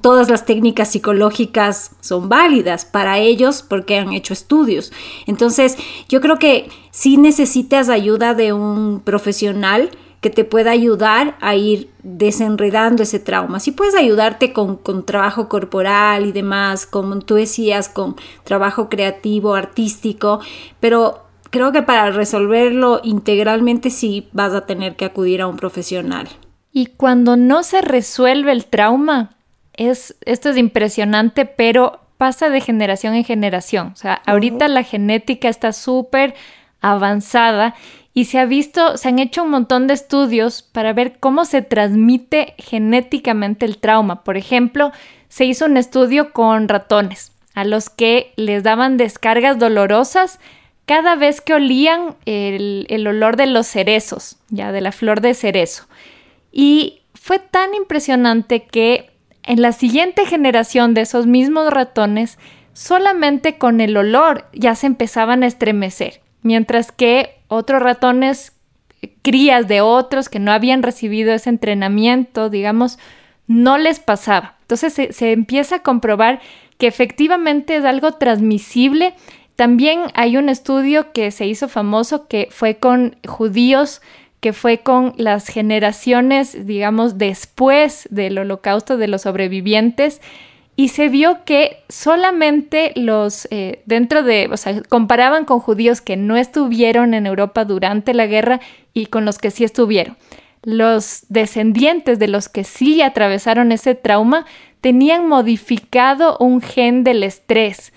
[0.00, 4.92] todas las técnicas psicológicas son válidas para ellos porque han hecho estudios.
[5.26, 5.76] Entonces,
[6.08, 9.90] yo creo que si necesitas ayuda de un profesional
[10.22, 13.58] que te pueda ayudar a ir desenredando ese trauma.
[13.58, 19.54] Si puedes ayudarte con, con, trabajo corporal y demás, como tú decías, con trabajo creativo,
[19.54, 20.38] artístico,
[20.78, 26.28] pero creo que para resolverlo integralmente sí vas a tener que acudir a un profesional.
[26.72, 29.36] Y cuando no se resuelve el trauma,
[29.74, 33.90] es, esto es impresionante, pero pasa de generación en generación.
[33.92, 36.34] O sea, ahorita la genética está súper
[36.80, 37.74] avanzada
[38.14, 41.62] y se ha visto, se han hecho un montón de estudios para ver cómo se
[41.62, 44.22] transmite genéticamente el trauma.
[44.22, 44.92] Por ejemplo,
[45.28, 50.40] se hizo un estudio con ratones a los que les daban descargas dolorosas
[50.84, 55.34] cada vez que olían el, el olor de los cerezos, ya de la flor de
[55.34, 55.86] cerezo.
[56.50, 59.11] Y fue tan impresionante que
[59.44, 62.38] en la siguiente generación de esos mismos ratones,
[62.72, 68.52] solamente con el olor ya se empezaban a estremecer, mientras que otros ratones,
[69.22, 72.98] crías de otros que no habían recibido ese entrenamiento, digamos,
[73.46, 74.56] no les pasaba.
[74.62, 76.40] Entonces se, se empieza a comprobar
[76.78, 79.14] que efectivamente es algo transmisible.
[79.56, 84.00] También hay un estudio que se hizo famoso que fue con judíos
[84.42, 90.20] que fue con las generaciones, digamos, después del holocausto de los sobrevivientes,
[90.74, 96.16] y se vio que solamente los, eh, dentro de, o sea, comparaban con judíos que
[96.16, 98.60] no estuvieron en Europa durante la guerra
[98.92, 100.16] y con los que sí estuvieron.
[100.64, 104.44] Los descendientes de los que sí atravesaron ese trauma
[104.80, 107.92] tenían modificado un gen del estrés,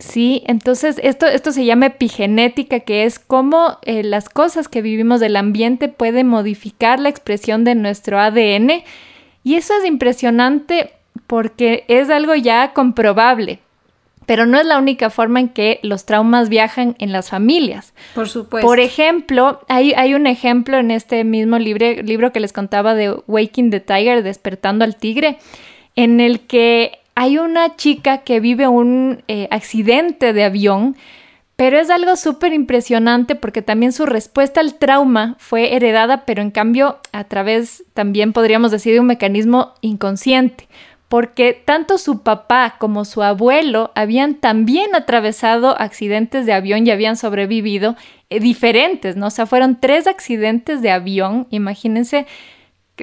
[0.00, 5.20] Sí, entonces esto, esto se llama epigenética, que es cómo eh, las cosas que vivimos
[5.20, 8.82] del ambiente pueden modificar la expresión de nuestro ADN.
[9.44, 10.92] Y eso es impresionante
[11.26, 13.58] porque es algo ya comprobable.
[14.24, 17.92] Pero no es la única forma en que los traumas viajan en las familias.
[18.14, 18.66] Por supuesto.
[18.66, 23.10] Por ejemplo, hay, hay un ejemplo en este mismo libro, libro que les contaba de
[23.26, 25.38] Waking the Tiger, Despertando al Tigre,
[25.94, 30.96] en el que hay una chica que vive un eh, accidente de avión,
[31.54, 36.50] pero es algo súper impresionante porque también su respuesta al trauma fue heredada, pero en
[36.50, 40.66] cambio a través también podríamos decir de un mecanismo inconsciente,
[41.08, 47.18] porque tanto su papá como su abuelo habían también atravesado accidentes de avión y habían
[47.18, 47.96] sobrevivido
[48.30, 49.26] eh, diferentes, ¿no?
[49.26, 52.26] O sea, fueron tres accidentes de avión, imagínense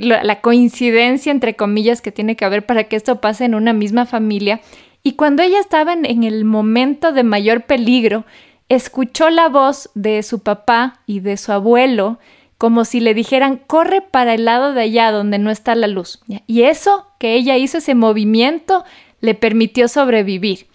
[0.01, 4.05] la, coincidencia, entre comillas, que tiene que haber para que esto pase en una misma
[4.05, 4.61] familia.
[5.03, 8.25] Y cuando ella estaba en, el momento de mayor peligro,
[8.69, 12.19] escuchó la voz de su papá y de su abuelo
[12.57, 16.21] como si le dijeran, corre para el lado de allá donde no está la luz.
[16.47, 18.83] Y eso que ella hizo, ese movimiento,
[19.21, 20.65] le permitió sobrevivir.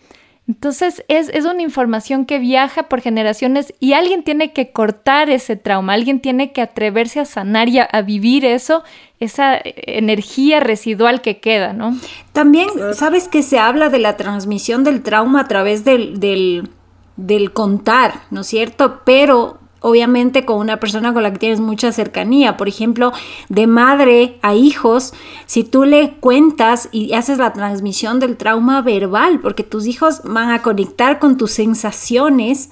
[0.49, 5.93] Entonces es, una información que viaja por generaciones y alguien tiene que cortar ese trauma,
[5.93, 8.83] alguien tiene que atreverse a sanar y a, vivir eso,
[9.23, 11.97] esa energía residual que queda, ¿no?
[12.33, 16.69] También, ¿sabes que se habla de la transmisión del trauma a través del, del,
[17.17, 19.01] del contar, ¿no es cierto?
[19.05, 22.57] Pero obviamente con una persona con la que tienes mucha cercanía.
[22.57, 23.13] Por ejemplo,
[23.49, 25.13] de madre a hijos,
[25.47, 30.51] si tú le cuentas y haces la transmisión del trauma verbal, porque tus hijos van
[30.51, 32.71] a conectar con tus sensaciones,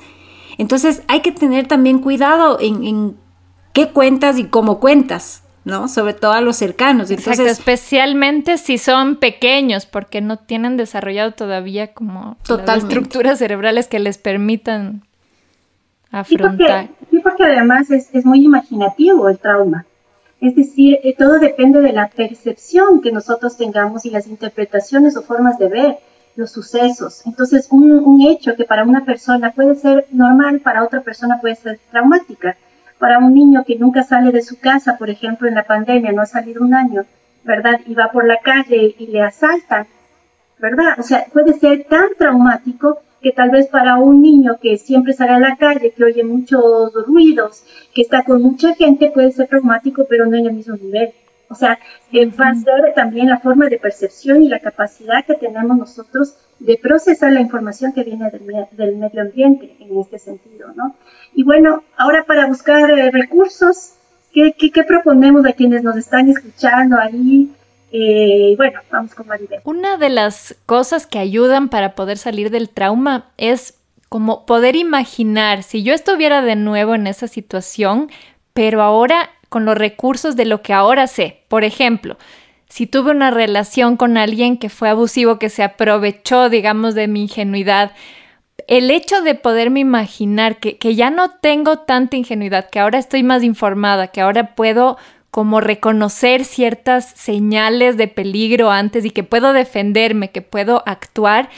[0.56, 3.16] entonces hay que tener también cuidado en,
[3.72, 5.42] qué cuentas y cómo cuentas.
[5.64, 5.88] ¿No?
[5.88, 7.10] Sobre todo a los cercanos.
[7.10, 13.98] Entonces, especialmente si son pequeños, porque no tienen desarrollado todavía como las estructuras cerebrales que
[13.98, 15.02] les permitan
[16.10, 16.88] afrontar.
[17.10, 19.86] Sí, porque, además es, es, muy imaginativo el trauma.
[20.40, 25.22] Es decir, eh, todo depende de la percepción que nosotros tengamos y las interpretaciones o
[25.22, 25.98] formas de ver
[26.36, 27.26] los sucesos.
[27.26, 31.56] Entonces, un, un hecho que para una persona puede ser normal, para otra persona puede
[31.56, 32.56] ser traumática.
[33.00, 36.22] Para un niño que nunca sale de su casa, por ejemplo, en la pandemia, no
[36.22, 37.06] ha salido un año,
[37.44, 37.80] ¿verdad?
[37.86, 39.86] Y va por la calle y le asaltan,
[40.59, 40.96] ¿verdad?
[40.98, 45.32] O sea, puede ser tan traumático que tal vez para un niño que siempre sale
[45.32, 50.05] a la calle, que oye muchos ruidos, que está con mucha gente, puede ser traumático,
[50.07, 51.14] pero no en el mismo nivel.
[51.51, 51.80] O sea,
[52.14, 56.78] va a ser también la forma de percepción y la capacidad que tenemos nosotros de
[56.80, 60.94] procesar la información que viene del, medio ambiente en este sentido, ¿no?
[61.34, 63.94] Y bueno, ahora para buscar eh, recursos,
[64.32, 67.51] ¿qué, ¿qué, proponemos a quienes nos están escuchando ahí?
[67.90, 69.61] Eh, bueno, vamos con Maribel.
[69.64, 73.74] Una de las cosas que ayudan para poder salir del trauma es
[74.09, 78.09] como poder imaginar si yo estuviera de nuevo en esa situación,
[78.55, 81.42] pero ahora con los recursos de lo que ahora sé.
[81.48, 82.16] Por ejemplo,
[82.70, 87.22] si tuve una relación con alguien que fue abusivo, que se aprovechó, digamos, de mi
[87.22, 87.92] ingenuidad,
[88.68, 93.22] el hecho de poderme imaginar que, que, ya no tengo tanta ingenuidad, que ahora estoy
[93.24, 94.96] más informada, que ahora puedo
[95.32, 101.51] como reconocer ciertas señales de peligro antes y que puedo defenderme, que puedo actuar,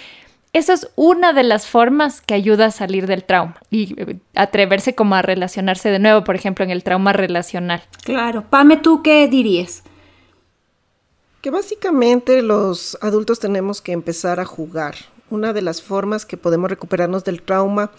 [0.52, 4.94] eso es una de las formas que ayuda a salir del trauma y eh, atreverse
[4.94, 7.82] como a relacionarse de nuevo, por ejemplo, en el trauma relacional.
[8.04, 8.44] Claro.
[8.50, 9.82] Pame, ¿tú qué dirías?
[11.40, 14.94] Que básicamente los adultos tenemos que empezar a jugar.
[15.30, 17.90] Una de las formas que podemos recuperarnos del trauma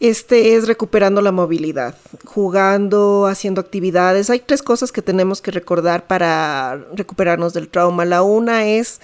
[0.00, 4.28] este es recuperando la movilidad, jugando, haciendo actividades.
[4.28, 8.04] Hay tres cosas que tenemos que recordar para recuperarnos del trauma.
[8.04, 9.00] La una es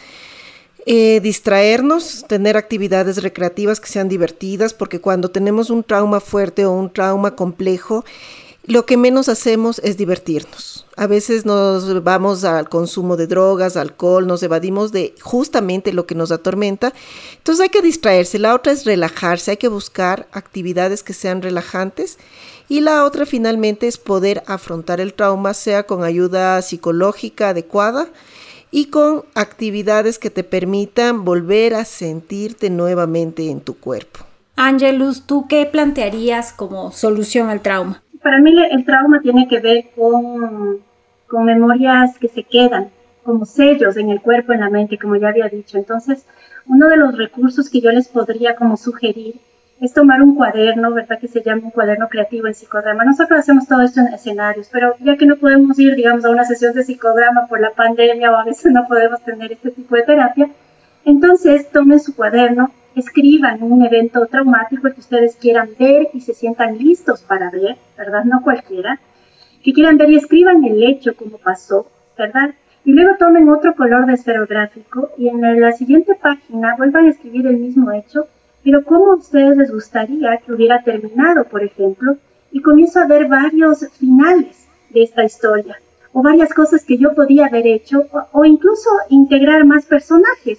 [0.87, 6.73] eh, distraernos, tener actividades recreativas que sean divertidas, porque cuando tenemos un trauma fuerte o
[6.73, 8.05] un trauma complejo,
[8.65, 10.87] lo que menos hacemos es divertirnos.
[10.97, 16.15] A veces nos vamos al consumo de drogas, alcohol, nos evadimos de justamente lo que
[16.15, 16.93] nos atormenta.
[17.39, 18.39] Entonces hay que distraerse.
[18.39, 22.19] La otra es relajarse, hay que buscar actividades que sean relajantes.
[22.69, 28.09] Y la otra finalmente es poder afrontar el trauma, sea con ayuda psicológica adecuada
[28.71, 34.21] y con actividades que te permitan volver a sentirte nuevamente en tu cuerpo.
[34.57, 38.03] Angelus, ¿tú qué plantearías como solución al trauma?
[38.23, 40.81] Para mí el trauma tiene que ver con,
[41.27, 42.91] con memorias que se quedan,
[43.25, 45.79] como sellos en el cuerpo, en la mente, como ya había dicho.
[45.79, 46.27] Entonces,
[46.67, 49.41] uno de los recursos que yo les podría como sugerir
[49.81, 51.19] es tomar un cuaderno, ¿verdad?
[51.19, 53.05] Que se llama un cuaderno creativo en psicodrama.
[53.05, 56.45] Nosotros hacemos todo esto en escenarios, pero ya que no podemos ir, digamos, a una
[56.45, 60.03] sesión de psicodrama por la pandemia o a veces no podemos tener este tipo de
[60.03, 60.51] terapia,
[61.07, 66.77] entonces tomen su cuaderno, escriban un evento traumático que ustedes quieran ver y se sientan
[66.77, 68.25] listos para ver, ¿verdad?
[68.25, 69.01] No cualquiera.
[69.63, 71.87] Que quieran ver y escriban el hecho, como pasó,
[72.19, 72.51] ¿verdad?
[72.85, 77.47] Y luego tomen otro color de esferográfico y en la siguiente página vuelvan a escribir
[77.47, 78.27] el mismo hecho
[78.63, 82.17] pero ¿cómo a ustedes les gustaría que hubiera terminado, por ejemplo?
[82.53, 85.81] Y comienzo a ver varios finales de esta historia,
[86.13, 90.59] o varias cosas que yo podía haber hecho, o, incluso integrar más personajes.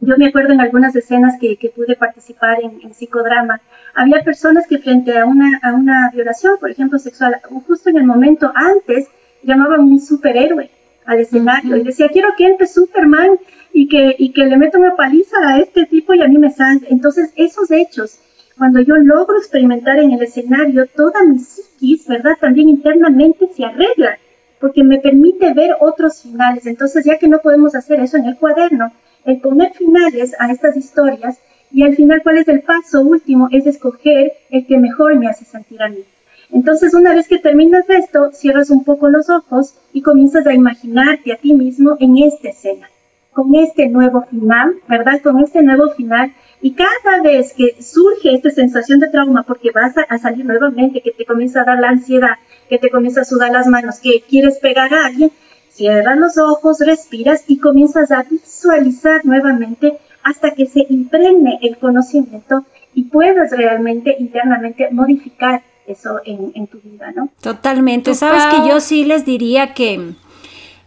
[0.00, 3.60] Yo me acuerdo en algunas escenas que, pude participar en, psicodrama,
[3.94, 8.04] había personas que frente a una, a una violación, por ejemplo, sexual, justo en el
[8.04, 9.08] momento antes,
[9.42, 10.70] llamaban un superhéroe
[11.06, 13.38] al escenario y decía, quiero que entre Superman
[13.72, 16.50] y que, y que le meta una paliza a este tipo y a mí me
[16.50, 16.86] salga.
[16.90, 18.18] Entonces, esos hechos,
[18.56, 22.36] cuando yo logro experimentar en el escenario, toda mi psiquis, ¿verdad?
[22.40, 24.18] También internamente se arregla,
[24.60, 26.66] porque me permite ver otros finales.
[26.66, 28.92] Entonces, ya que no podemos hacer eso en el cuaderno,
[29.24, 31.38] el poner finales a estas historias
[31.74, 33.48] y al final, ¿cuál es el paso último?
[33.50, 36.04] Es escoger el que mejor me hace sentir a mí.
[36.54, 41.32] Entonces, una vez que terminas esto, cierras un poco los ojos y comienzas a imaginarte
[41.32, 42.88] a ti mismo en esta escena
[43.32, 45.20] con este nuevo final, ¿verdad?
[45.20, 46.32] Con este nuevo final.
[46.62, 51.10] Y cada vez que surge esta sensación de trauma, porque vas a, salir nuevamente, que
[51.10, 52.36] te comienza a dar la ansiedad,
[52.68, 55.32] que te comienza a sudar las manos, que quieres pegar a alguien,
[55.70, 62.64] cierras los ojos, respiras y comienzas a visualizar nuevamente hasta que se impregne el conocimiento
[62.94, 67.28] y puedas realmente internamente modificar eso en, en tu vida, ¿no?
[67.40, 68.14] Totalmente.
[68.14, 70.14] Sabes que yo sí les diría que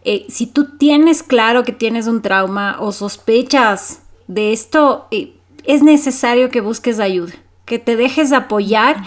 [0.04, 5.34] eh, si tú tienes claro que tienes un trauma o sospechas de esto, eh,
[5.66, 7.34] es necesario que busques ayuda,
[7.66, 9.04] que te dejes apoyar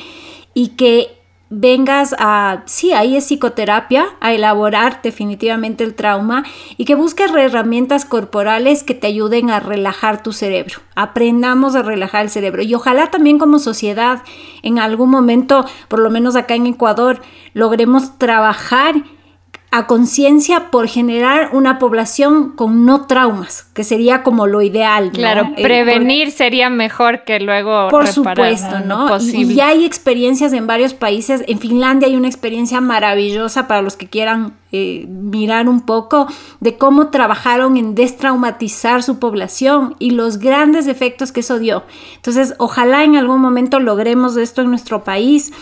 [0.52, 1.19] y que
[1.50, 6.44] vengas a, sí, ahí es psicoterapia, a elaborar definitivamente el trauma
[6.76, 10.78] y que busques herramientas corporales que te ayuden a relajar tu cerebro.
[10.94, 14.22] Aprendamos a relajar el cerebro y ojalá también como sociedad
[14.62, 17.20] en algún momento, por lo menos acá en Ecuador,
[17.52, 18.94] logremos trabajar
[19.72, 25.12] a conciencia por generar una población con no traumas, que sería como lo ideal.
[25.12, 27.88] Claro, eh, prevenir sería mejor que luego.
[27.88, 29.16] Por supuesto, ¿no?
[29.20, 31.44] Y, ya hay experiencias en varios países.
[31.46, 36.26] En Finlandia hay una experiencia maravillosa para los que quieran eh, mirar un poco
[36.58, 41.84] de cómo trabajaron en destraumatizar su población y los grandes efectos que eso dio.
[42.16, 45.52] Entonces, ojalá en algún momento logremos esto en nuestro país,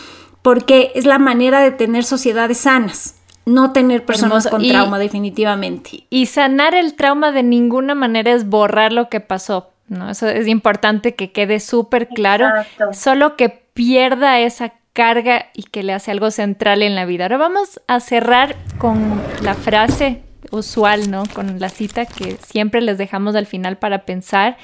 [0.41, 3.18] porque es la manera de tener sociedades sanas
[3.49, 6.05] no tener personas con trauma definitivamente.
[6.09, 10.09] Y sanar el trauma de ninguna manera es borrar lo que pasó, ¿no?
[10.09, 12.47] Eso es importante que quede súper claro,
[12.93, 17.25] solo que pierda esa carga y que le hace algo central en la vida.
[17.25, 20.21] Ahora vamos a cerrar con la frase
[20.51, 21.23] usual, ¿no?
[21.33, 24.57] Con la cita que siempre les dejamos al final para pensar.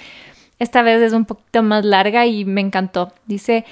[0.60, 3.14] Esta vez es un poquito más larga y me encantó.
[3.26, 3.66] Dice,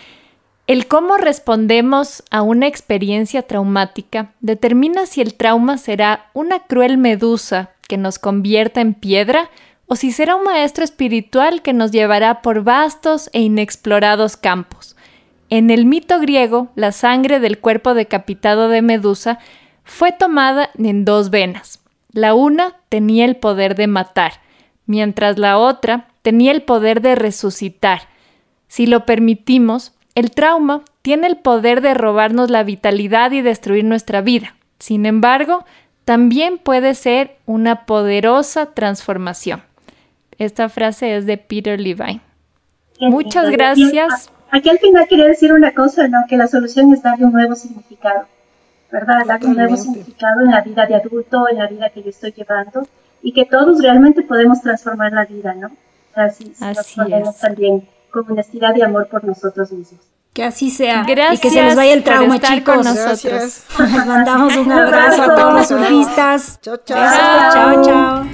[0.65, 7.71] el cómo respondemos a una experiencia traumática determina si el trauma será una cruel medusa
[7.87, 9.49] que nos convierta en piedra
[9.87, 14.95] o si será un maestro espiritual que nos llevará por vastos e inexplorados campos.
[15.49, 19.39] En el mito griego, la sangre del cuerpo decapitado de Medusa
[19.83, 21.81] fue tomada en dos venas.
[22.11, 24.41] La una tenía el poder de matar,
[24.85, 28.07] mientras la otra tenía el poder de resucitar.
[28.67, 34.21] Si lo permitimos, el trauma tiene el poder de robarnos la vitalidad y destruir nuestra
[34.21, 34.55] vida.
[34.79, 35.65] Sin embargo,
[36.05, 39.63] también puede ser una poderosa transformación.
[40.37, 42.21] Esta frase es de Peter Levine.
[42.99, 44.29] Muchas gracias.
[44.51, 46.19] Aquí al final quería decir una cosa, ¿no?
[46.29, 48.27] Que la solución es darle un nuevo significado,
[48.91, 49.25] ¿verdad?
[49.25, 52.33] Darle un nuevo significado en la vida de adulto, en la vida que yo estoy
[52.33, 52.87] llevando,
[53.21, 55.71] y que todos realmente podemos transformar la vida, ¿no?
[56.13, 59.99] Así, Así nos también con honestidad y amor por nosotros mismos.
[60.33, 61.03] Que así sea.
[61.03, 62.75] Gracias y que se les vaya el trauma, chicos.
[62.75, 63.63] Con nosotros.
[64.07, 66.59] Mandamos un abrazo a todos los surfistas.
[66.61, 67.53] Chao, chao.
[67.53, 68.25] Chao, chao.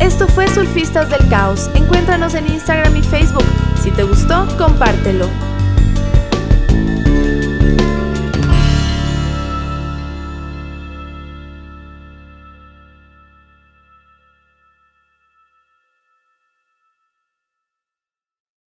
[0.00, 1.70] Esto fue Surfistas del Caos.
[1.74, 3.46] Encuéntranos en Instagram y Facebook.
[3.82, 5.28] Si te gustó, compártelo.